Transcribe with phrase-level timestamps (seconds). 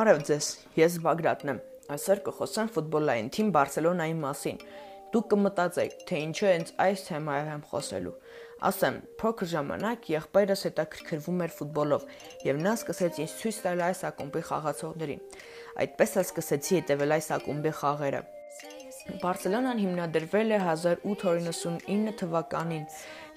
[0.00, 0.46] Բարև ձեզ,
[0.80, 1.58] ես Բագրատն եմ։
[1.92, 4.60] Այսօր կխոսեմ ֆուտբոլային թիմ Բարսելոնայի մասին։
[5.12, 8.14] Դուք կմտածեք, թե ինչու հենց այս թեմայով եմ խոսելու։
[8.70, 12.08] Ասեմ, փոքր ժամանակ եղբայրս հետաքրքրվում էր ֆուտբոլով,
[12.48, 15.22] եւ նա սկսեց ինձ ցույց տալ այս ակումբի խաղացողներին։
[15.84, 18.24] Այդպես էլ սկսեցի հետևել այս ակումբի խաղերը։
[19.20, 22.88] Բարսելոնան հիմնադրվել է 1899 թվականին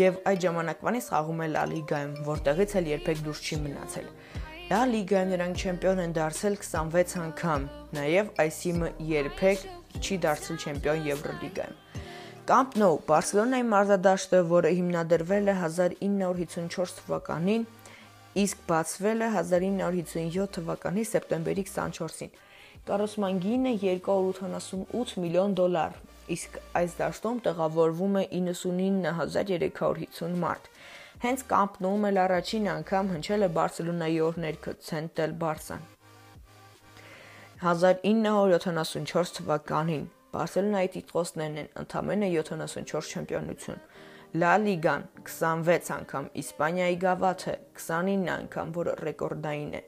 [0.00, 4.12] եւ այդ ժամանակվանից խաղում է Լա Լիգայում, որտեղից էլ երբեք դուրս չի մնացել։
[4.66, 9.60] Լա Լիգայում նրանք չեմպիոն են դարձել 26 անգամ, նաև այս իմը երբեք
[10.00, 11.76] չի դարձել չեմպիոն Եվրոլիգայում։
[12.48, 17.62] Camp Nou Բարսելոնայի մարզադաշտը, որը հիմնադրվել է 1954 թվականին,
[18.42, 22.34] իսկ բացվել է 1957 թվականի սեպտեմբերի 24-ին։
[22.90, 25.92] Կառուցման գինը 288 միլիոն դոլար,
[26.34, 30.64] իսկ այս դաշտում տեղավորվում է 99350 մարդ։
[31.16, 35.86] Հենց կամպնում էլ առաջին անգամ հնչել է Բարսելոնայի օրներքը Ցենտել Բարսան։
[38.10, 40.04] 1974 թվականին
[40.36, 43.80] Բարսելոնայի տիտղոսներն են ընդամենը 74 չեմպիոնություն։
[44.42, 49.84] Լա Լիգան 26 անգամ, Իսպանիայի գավաթը 29 անգամ, որը ռեկորդային է։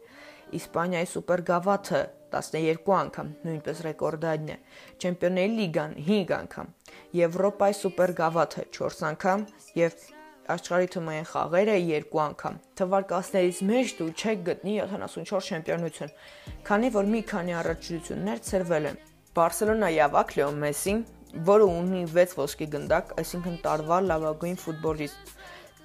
[0.58, 4.62] Իսպանիայի սուպերգավաթը 12 անգամ, նույնպես ռեկորդային է։
[4.96, 6.72] Չեմպիոնների լիգան 5 անգամ,
[7.20, 9.44] Եվրոպայի սուպերգավաթը 4 անգամ
[9.76, 10.06] եւ
[10.54, 16.14] աշխարհի թիմային խաղերը երկու անգամ։ Թվարկածներից մեջ դու չեք գտնի 74 չեմպիոնություն,
[16.68, 18.98] քանի որ մի քանի առաջություններ ծրվել են։
[19.38, 21.02] Բարսելոնայի ավակ Լեո Մեսին,
[21.48, 25.32] որը ունի 6 ոսկի գնդակ, այսինքն տարվա լավագույն ֆուտբոլիստ,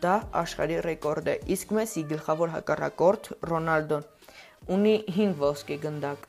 [0.04, 4.08] դա աշխարհի ռեկորդ է։ Իսկ Մեսի գլխավոր հակառակորդ Ռոնալդոն
[4.72, 6.28] ունի 5 ոսկի գնդակ։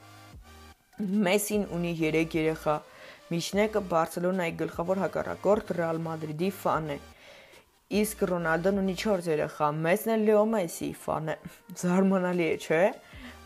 [1.27, 2.77] Մեսին ունի 3 երեխա։
[3.31, 6.99] Միջնեկը Բարսելոնայի գլխավոր հակառակորդ Ռեալ Մադրիդի ֆան է
[7.93, 11.35] իսկ Ռոնալդոն ունի 4 երեխա, մեծն էլ Լեո Մեսի ֆան է։
[11.81, 12.85] Զարմանալի է, չէ՞։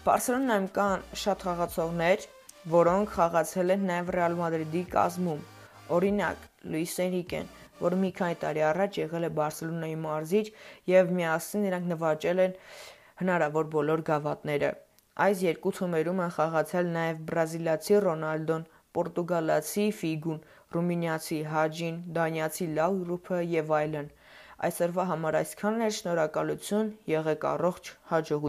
[0.04, 2.26] Բարսելոնայում կան շատ խաղացողներ,
[2.74, 5.40] որոնք խաղացել են նաև Ռեալ Մադրիդի կազմում։
[5.98, 7.50] Օրինակ, Լուիս Էնրիկեն,
[7.82, 10.46] որը մի քանի տարի առաջ եղել է Բարսելոնայի մարզիչ
[10.92, 12.56] եւ միասին նրանք նվաճել են
[13.22, 14.70] հնարավոր բոլոր գավաթները։
[15.26, 18.66] Այս երկու թիմերում են խաղացել նաև բրազիլացի Ռոնալդոն,
[18.98, 20.38] պորտուգալացի Ֆիգուն,
[20.78, 24.12] ռումինիացի Հաջին, դանիացի Լաուրուփը եւ այլն։
[24.66, 28.46] Այսօրվա համար այսքանն էր, շնորհակալություն, եղեք առողջ, հաջողություն։